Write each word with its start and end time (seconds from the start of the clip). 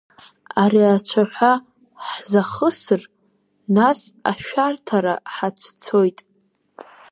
Ари 0.61 0.81
ацәаҳәа 0.95 1.51
ҳзахысыр, 2.07 3.01
нас 3.75 3.99
ашәарҭара 4.31 5.13
ҳацәцоит! 5.33 6.19